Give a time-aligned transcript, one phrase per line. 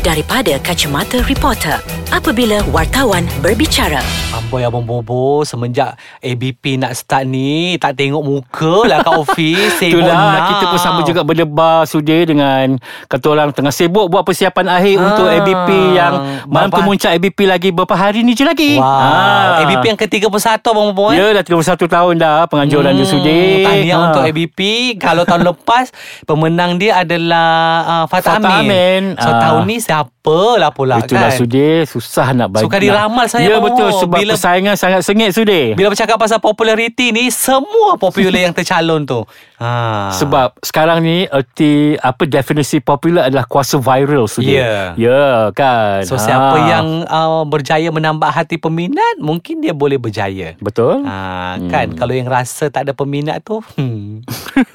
[0.00, 1.76] daripada kacamata reporter
[2.10, 4.00] apabila wartawan berbicara.
[4.32, 9.98] Amboi Abang Bobo Semenjak ABP nak start ni Tak tengok muka lah kat office Sibuk
[9.98, 10.46] Itulah now.
[10.48, 15.04] kita pun sama juga berdebar sudi dengan kata orang tengah sibuk buat persiapan akhir Ah,
[15.04, 16.12] untuk ABP yang
[16.46, 18.72] malam bapak- kemuncak ABP lagi beberapa hari ni je lagi.
[18.72, 19.60] Wow Ah.
[19.60, 20.30] ABP yang ke-31
[20.62, 21.16] Abang Bobo eh?
[21.16, 23.40] Ya dah 31 tahun dah penganjuran dia sudi.
[23.60, 24.04] Tahniah Ah.
[24.08, 24.58] untuk ABP
[24.96, 25.90] Kalau tahun lepas
[26.22, 27.50] Pemenang dia adalah
[27.82, 28.70] uh, Fatah, Fatah Amin.
[28.70, 29.02] Amin.
[29.16, 29.38] So Ah.
[29.40, 30.22] tahun ni siapa
[30.54, 32.62] lah pula Itulah kan sudi susah nak bagi.
[32.62, 33.98] Suka nak- diramal saya, Ya betul Bobo.
[33.98, 35.74] sebab Bila- persaingan sangat sengit sudi.
[35.74, 39.26] Bila bercakap pasal populariti ni Semua popular yang tercalon tu
[39.56, 40.08] ha.
[40.12, 44.54] Sebab sekarang ni erti apa definisi popular adalah kuasa viral sudi.
[44.54, 44.94] Ya.
[44.94, 46.04] Ya kan.
[46.04, 46.22] So Ah.
[46.22, 51.02] siapa yang uh, berjaya menambah hati peminat Mungkin dia boleh berjaya betul?
[51.02, 54.22] Ha, kan kalau yang rasa tak ada peminat tu hmm,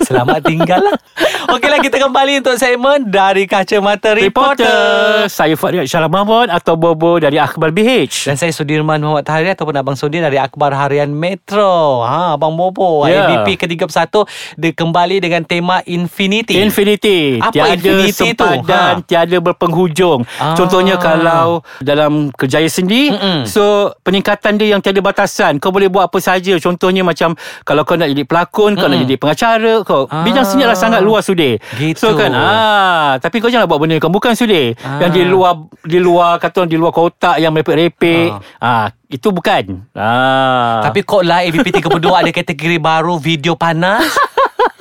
[0.02, 0.98] selamat tinggal lah.
[1.48, 4.66] Okeylah kita kembali untuk segmen dari kacamata reporter.
[4.66, 9.52] Reporter Saya Farid Syarah Mahmud Atau Bobo dari Akhbar BH Dan saya Sudirman Muhammad Tahir
[9.52, 12.02] ataupun Abang Sudir dari Akhbar Harian Metro.
[12.02, 13.30] Ha Abang Bobo, Ya.
[13.38, 16.58] ABP ke-31 dia kembali dengan tema Infinity.
[16.58, 18.18] Infinity Apa Tiada infinity tu?
[18.42, 19.04] sempadan Ha.
[19.04, 20.56] Tiada berpenghujung Ah.
[20.56, 23.46] Contohnya kalau Dalam kerjaya sendi Mm-mm.
[23.46, 23.64] So
[24.02, 28.10] peningkatan dia yang tiada batasan Kau boleh buat apa saja Contohnya macam Kalau kau nak
[28.10, 29.04] jadi pelakon Kau nak Mm-mm.
[29.06, 30.24] jadi pengacara kau Ah.
[30.24, 32.00] Bidang seni adalah sangat luas sudir Gitu.
[32.00, 35.04] So kan ah, Tapi kau jangan buat benda kau bukan sudir Ah.
[35.04, 38.28] Yang di luar Di luar Kata di luar kotak Yang merepek-repek
[38.58, 38.88] ah.
[39.06, 40.80] Itu bukan ah.
[40.82, 44.08] Tapi kok lah ABP 32 ada kategori baru video panas.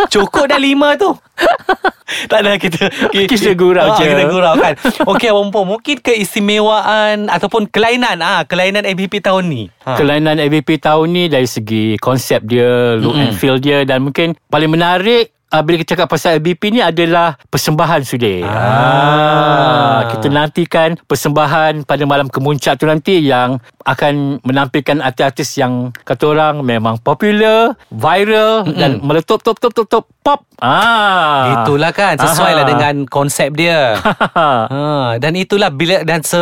[0.04, 1.10] Cukup dah lima tu.
[2.30, 4.04] tak ada kita Kita gurau Ah, je.
[4.06, 4.74] Kita gurau kan.
[5.06, 9.62] Okey Abang Po, mungkin keistimewaan ataupun kelainan ah kelainan ABP tahun ni.
[9.82, 9.96] Ha.
[9.96, 13.22] Kelainan ABP tahun ni dari segi konsep dia, look Mm-mm.
[13.24, 17.38] and feel dia dan mungkin paling menarik uh, bila kita cakap pasal ABP ni adalah
[17.46, 18.38] persembahan sudah.
[18.42, 18.58] Ah.
[18.58, 20.00] Ah.
[20.10, 26.54] Kita nantikan persembahan pada malam kemuncak tu nanti yang akan menampilkan artis-artis yang kata orang
[26.64, 28.80] memang popular, viral Mm-mm.
[28.80, 30.40] dan meletup top top top top pop.
[30.58, 31.62] Ah.
[31.62, 32.70] Itulah kan sesuai lah Aha.
[32.70, 34.00] dengan konsep dia.
[34.38, 36.40] ha, dan itulah bila dan se,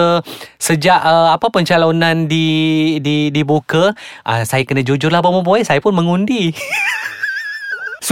[0.62, 3.90] sejak uh, apa pencalonan di di dibuka,
[4.22, 6.54] uh, saya kena jujur lah Abang Boy, saya pun mengundi.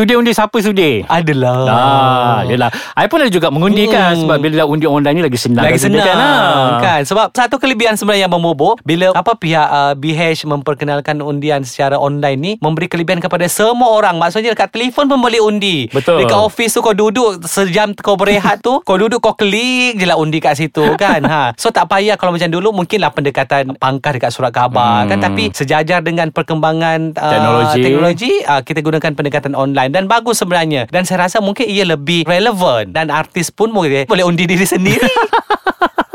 [0.00, 1.04] Sudi undi siapa sudi?
[1.04, 1.60] Adalah.
[1.68, 2.72] Ah, yelah.
[2.96, 4.24] I pun ada juga mengundi kan Mm.
[4.24, 5.60] sebab bila dah undi online ni lagi senang.
[5.60, 6.80] Lagi Dah senang kan, ah.
[6.80, 11.96] kan Sebab satu kelebihan sebenarnya Abang Bobo Bila apa pihak uh, BH memperkenalkan undian secara
[11.96, 16.24] online ni Memberi kelebihan kepada semua orang Maksudnya dekat telefon pun boleh undi Betul.
[16.24, 20.16] Dekat office tu kau duduk Sejam kau berehat tu Kau duduk kau klik je lah
[20.16, 21.52] undi kat situ kan ha.
[21.54, 25.08] So tak payah kalau macam dulu Mungkinlah pendekatan pangkah dekat surat khabar Hmm.
[25.08, 27.80] kan Tapi sejajar dengan perkembangan uh, Teknologi.
[27.80, 30.86] teknologi uh, Kita gunakan pendekatan online Dan bagus sebenarnya.
[30.88, 35.06] Dan saya rasa mungkin ia lebih relevan Dan artis pun boleh, boleh undi diri sendiri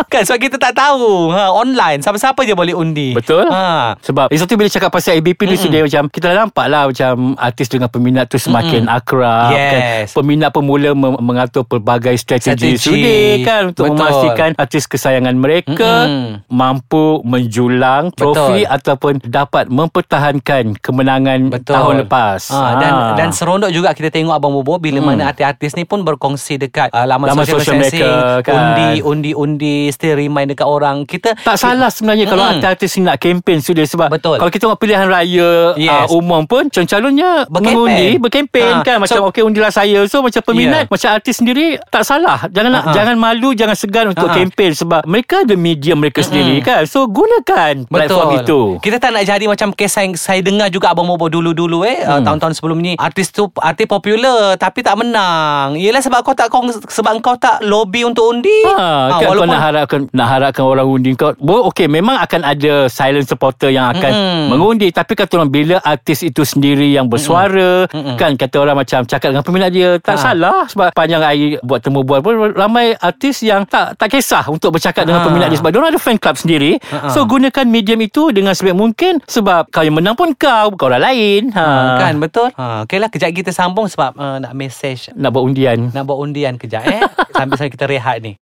[0.07, 3.97] Kan sebab kita tak tahu ha, Online Siapa-siapa je boleh undi Betul ha.
[3.99, 7.13] Sebab eh, satu bila cakap pasal ABP ni sudah macam Kita dah nampak lah Macam
[7.35, 9.71] artis dengan peminat tu semakin akrab Yes.
[9.71, 9.81] kan?
[10.15, 12.79] Peminat pun mula mem- mengatur pelbagai strategi, Strategi.
[12.79, 13.95] sudah kan Untuk Betul.
[13.95, 16.45] memastikan artis kesayangan mereka Mm-mm.
[16.47, 18.71] Mampu menjulang trofi Betul.
[18.71, 21.73] Ataupun dapat mempertahankan kemenangan Betul.
[21.73, 23.13] tahun lepas ha, Dan Ah.
[23.13, 25.07] dan seronok juga kita tengok Abang Bobo Bila Hmm.
[25.11, 28.55] mana artis-artis ni pun berkongsi dekat uh, Laman, Laman sosial sosial distancing, mereka, kan.
[28.55, 32.61] Undi, undi, undi Still remind dekat orang Kita Tak salah sebenarnya Kalau Mm-mm.
[32.61, 34.37] artis ni nak kempen sudah Sebab Betul.
[34.37, 36.05] Kalau kita tengok pilihan raya Yes.
[36.05, 37.47] uh, Umum pun Calon-calonnya.
[37.47, 40.91] Mengundi Berkempen Ah, kan Macam so- okey undilah saya So macam peminat Yeah.
[40.91, 42.93] Macam artis sendiri Tak salah Jangan nak Ah, ah.
[42.93, 44.37] jangan malu Jangan segan untuk Ah, ah.
[44.37, 49.23] kempen Sebab mereka ada medium mereka sendiri kan So gunakan Platform itu Kita tak nak
[49.23, 52.11] jadi macam kes saya, saya dengar juga Abang Bobo dulu-dulu eh hmm.
[52.11, 55.75] uh, tahun-tahun sebelum ni artis tu artis popular tapi tak menang.
[55.75, 58.51] Ialah sebab kau tak kau sebab kau tak lobby untuk undi.
[58.65, 61.31] Ha, Ah, kan kau nak harapkan nak harapkan orang undi kau.
[61.37, 64.45] Bo, okey memang akan ada silent supporter yang akan Mm-mm.
[64.49, 68.17] mengundi tapi kata orang bila artis itu sendiri yang bersuara Mm-mm.
[68.17, 70.31] kan kata orang macam cakap dengan peminat dia tak Ha.
[70.31, 74.73] salah sebab panjang hari buat temu bual pun ramai artis yang tak tak kisah untuk
[74.73, 75.27] bercakap dengan Ha.
[75.27, 76.81] peminat dia sebab dia ada fan club sendiri.
[76.81, 77.11] Ha-ha.
[77.11, 81.03] So gunakan medium itu dengan sebaik mungkin sebab kau yang menang pun kau bukan orang
[81.05, 81.41] lain.
[81.51, 81.61] Ha.
[81.61, 82.49] ha, kan betul.
[82.55, 85.91] Ha okeylah kejap kita sambung sebab uh, nak message nak buat undian.
[85.91, 87.03] nak buat undian kejap eh
[87.35, 88.33] sambil-sambil kita rehat ni.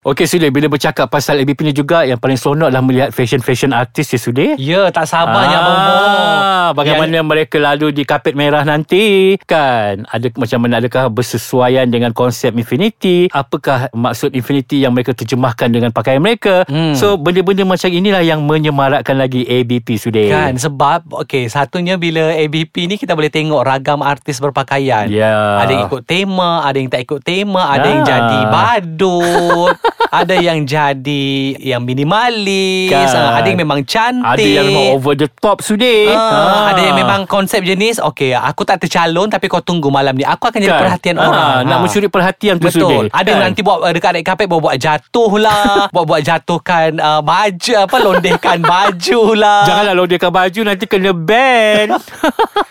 [0.00, 4.08] Okey sudah bila bercakap pasal ABP ni juga yang paling seronok lah melihat fashion-fashion artis
[4.08, 4.56] ya sudah.
[4.56, 6.08] Ya tak sabarnya Abang Bobo.
[6.40, 12.16] Ah, bagaimana mereka lalu di kapet merah nanti kan ada macam mana adakah bersesuaian dengan
[12.16, 16.94] konsep Infinity apakah maksud Infinity yang mereka terjemahkan dengan pakaian mereka Hmm.
[16.94, 22.86] so benda-benda macam inilah yang menyemarakkan lagi ABP sudah Kan sebab okay, Satunya bila ABP
[22.86, 25.58] ni Kita boleh tengok Ragam artis berpakaian Ya.
[25.58, 27.90] Ada yang ikut tema Ada yang tak ikut tema Ada Ah.
[27.90, 29.74] yang jadi badut
[30.10, 33.06] Ada yang jadi Yang minimalis Kan.
[33.12, 36.10] ah, Ada yang memang cantik Ada yang memang over the top sudah.
[36.10, 40.22] Ah, Ada yang memang konsep jenis Okay aku tak tercalon Tapi kau tunggu malam ni
[40.22, 40.82] Aku akan jadi Kan?
[40.82, 41.80] perhatian Ah, orang Nak Ah.
[41.80, 43.00] mencuri perhatian tu Betul sudah.
[43.12, 45.62] Ada yang nanti buat uh, Dekat red carpet Buat-buat jatuh lah
[45.94, 51.86] Buat-buat jatuhkan uh, Baju Apa Londehkan baju lah Janganlah lodehkan baju nanti kena ban.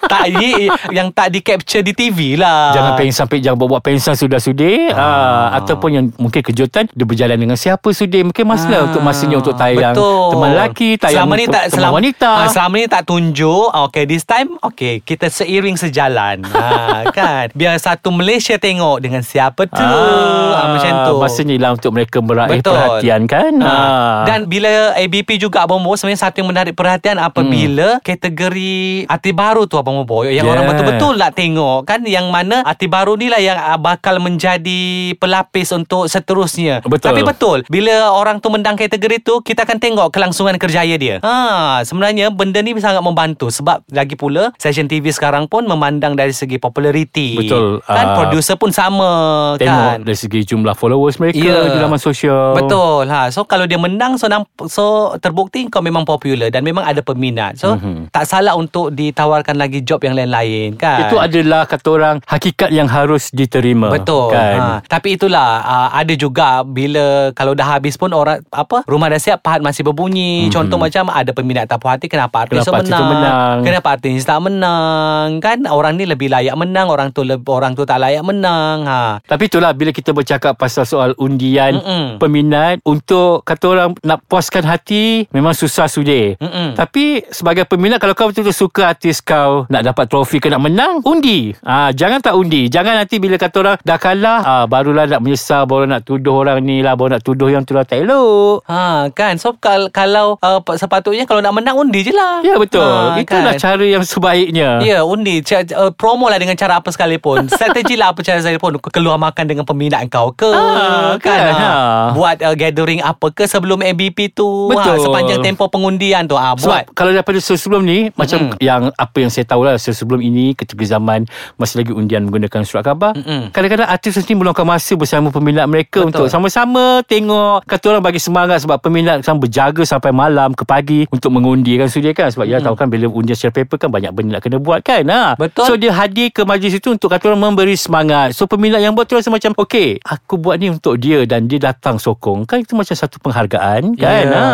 [0.09, 4.13] Tak ye, Yang tak di capture di TV lah Jangan pengen sampai jangan buat-buat pensan
[4.13, 5.55] sudah-sudah ah.
[5.55, 9.53] ataupun yang mungkin kejutan dia berjalan dengan siapa sudah mungkin masalah Ah, untuk masanya untuk
[9.53, 10.29] tayang betul.
[10.31, 14.03] teman lelaki tayang selama ni tak teman selama, wanita Ah, selama ni tak tunjuk Okay
[14.05, 16.67] this time Okay kita seiring sejalan ha,
[17.17, 22.19] Kan Biar satu Malaysia tengok Dengan siapa tu ah, Macam tu Maksudnya lah untuk mereka
[22.19, 22.75] meraih Betul.
[22.75, 23.65] perhatian kan Ha.
[23.65, 24.19] ah.
[24.23, 28.75] Dan bila ABP juga Abang Bo Sebenarnya satu yang menarik perhatian Apabila kategori
[29.05, 30.47] Arti baru tu Abang Bo Yang Yeah.
[30.47, 34.81] orang betul-betul nak tengok Kan yang mana Arti baru ni lah Yang ah, bakal menjadi
[35.15, 36.98] Pelapis untuk seterusnya Betul.
[37.01, 41.79] Tapi betul Bila orang tu mendang kategori tu Kita akan tengok Kelangsungan kerjaya dia ha,
[41.81, 46.57] Sebenarnya benda ni sangat membantu Sebab lagi pula Session TV sekarang pun Memandang dari segi
[46.57, 47.79] populariti Betul.
[47.81, 48.15] Kan Ah.
[48.17, 49.09] producer pun sama
[49.55, 51.67] tengok kan dari segi jumlah followers mereka Ya.
[51.67, 53.29] di laman sosial Betul ha.
[53.29, 54.85] So kalau dia menang So, namp- so
[55.17, 58.09] terbukti kau memang popular Dan memang ada peminat So Mhm.
[58.09, 62.87] tak salah untuk ditawarkan lagi job yang lain-lain kan itu adalah kata orang hakikat yang
[62.87, 64.67] harus diterima Betul kan ha.
[64.81, 66.88] Tapi itulah uh, Ada juga Bila
[67.35, 70.55] Kalau dah habis pun Orang apa Rumah dah siap Pahat masih berbunyi mm-hmm.
[70.55, 73.07] Contoh macam Ada peminat tak puas hati Kenapa artis Kenapa menang?
[73.09, 73.55] menang?
[73.65, 77.83] Kenapa artis tak menang Kan orang ni lebih layak menang Orang tu le- orang tu
[77.83, 79.19] tak layak menang ha.
[79.25, 82.05] Tapi itulah bila kita bercakap pasal soal undian Mm-mm.
[82.21, 85.89] peminat untuk kata orang nak puaskan hati memang susah.
[85.89, 86.77] Mm-mm.
[86.77, 91.01] Tapi sebagai peminat kalau kau betul-betul suka artis kau nak dapat trofi ke nak menang
[91.03, 91.53] undi.
[91.65, 92.69] Ah jangan tak undi.
[92.69, 96.61] Jangan nanti bila kata orang dah kalah ah barulah nak menyesal baru nak tuduh orang
[96.63, 98.63] ni lah baru nak tuduh yang tu lah tak elok.
[98.65, 102.41] Ha kan so kal- kalau uh, sepatutnya kalau nak menang undi je lah.
[102.41, 102.81] Ya betul.
[102.81, 103.59] Ha, Itulah kan?
[103.59, 104.79] cara yang sebaiknya.
[104.79, 108.77] Ya undi Ca- uh, Promo lah dengan cara apa sekalipun Strategi lah apa cara sekalipun
[108.85, 111.57] Keluar makan dengan peminat kau ke Ah, kan, ha.
[111.57, 111.73] ha.
[112.11, 114.93] Buat uh, gathering apa ke Sebelum ABP tu Betul.
[114.93, 119.17] ha, Sepanjang tempoh pengundian tu ha, Buat Sebab kalau daripada sebelum ni Macam yang Apa
[119.17, 121.25] yang saya tahu lah Sebelum ini Ketika zaman
[121.55, 123.49] Masih lagi undian Menggunakan surat khabar Mm-mm.
[123.49, 126.09] Kadang-kadang artis mesti meluangkan masa Bersama peminat mereka Betul.
[126.11, 126.68] Untuk sama-sama
[127.05, 131.79] Tengok Kata orang bagi semangat Sebab peminat sama berjaga Sampai malam ke pagi Untuk mengundi
[131.79, 134.41] kan Sudia kan Sebab ya tahu kan Bila undian secara paper kan Banyak benda nak
[134.43, 135.33] kena buat kan ha?
[135.33, 135.65] Betul.
[135.65, 139.09] So dia hadir ke majlis itu Untuk kata orang memberi semangat So peminat yang buat
[139.09, 142.75] tu rasa macam Okay Aku buat ni untuk dia Dan dia datang sokong Kan itu
[142.75, 144.47] macam satu penghargaan Kan Ya, ha?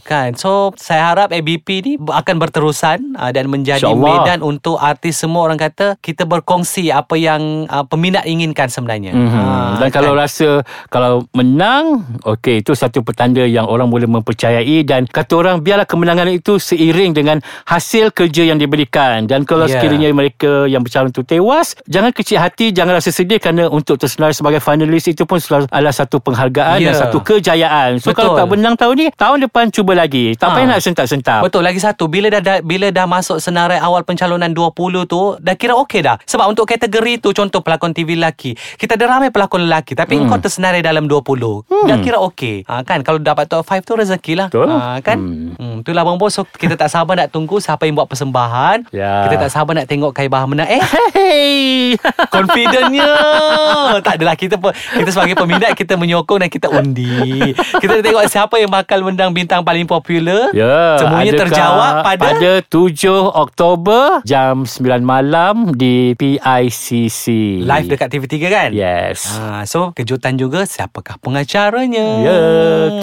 [0.00, 5.44] kan So saya harap ABP ni Akan berterusan uh, Dan menjadi medan Untuk artis semua
[5.44, 9.30] orang kata Kita berkongsi Apa yang uh, Peminat inginkan sebenarnya Mm-hmm.
[9.34, 10.26] Ha, Dan kalau kan?
[10.26, 10.48] rasa
[10.86, 16.28] kalau menang, okey itu satu petanda yang orang boleh mempercayai dan kata orang biarlah kemenangan
[16.28, 19.24] itu seiring dengan hasil kerja yang diberikan.
[19.24, 19.78] Dan kalau Ya.
[19.78, 19.80] yeah.
[19.80, 24.34] sekiranya mereka yang bercalon itu tewas, jangan kecil hati, jangan rasa sedih kerana untuk tersenarai
[24.34, 26.92] sebagai finalis itu pun selalu adalah satu penghargaan Ya.
[26.92, 28.02] dan satu kejayaan.
[28.02, 28.18] So Betul.
[28.18, 30.34] kalau tak menang tahun ni, tahun depan cuba lagi.
[30.34, 30.54] Tak Ha.
[30.58, 31.40] payah nak sentak-sentak.
[31.40, 35.54] Betul lagi satu bila dah, dah bila dah masuk senarai awal pencalonan 20 tu dah
[35.54, 36.18] kira okey dah.
[36.26, 40.26] Sebab untuk kategori tu contoh pelakon TV lelaki, kita ada ramai pelakon lelaki tapi hmm.
[40.26, 41.70] kau tersenarai dalam 20.
[41.70, 41.86] Hmm.
[41.86, 42.66] Dah kira okey.
[42.66, 44.48] Ha, kan kalau dapat top 5 tu rezeki lah.
[44.50, 44.70] Betul.
[44.70, 45.18] Ha, kan?
[45.18, 45.54] Hmm.
[45.54, 46.34] hmm itulah Bang Bos.
[46.34, 48.90] So kita tak sabar nak tunggu siapa yang buat persembahan.
[48.90, 49.30] Ya.
[49.30, 50.66] Kita tak sabar nak tengok Kaibah menang.
[50.66, 50.82] Eh
[51.14, 51.94] Hey.
[52.28, 53.10] Confidentnya
[54.06, 58.58] Tak adalah kita pun Kita sebagai peminat Kita menyokong dan kita undi Kita tengok siapa
[58.58, 64.66] yang bakal menang Bintang paling popular Ya, Semuanya adakah terjawab pada, pada 7 Oktober jam
[64.66, 67.24] 9 malam di PICC.
[67.64, 69.38] Live dekat TV3 kan Yes.
[69.38, 70.66] ha, So kejutan juga
[71.04, 72.38] Siapakah pengacaranya Ya,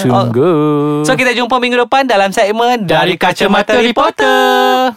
[0.01, 0.41] tunggu.
[0.41, 1.05] Oh.
[1.05, 4.89] So kita jumpa minggu depan Dalam segmen dari kacamata reporter.